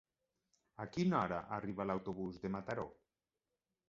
A 0.85 0.85
quina 0.95 1.19
hora 1.19 1.41
arriba 1.57 1.85
l'autobús 1.89 2.39
de 2.47 2.51
Mataró? 2.57 2.87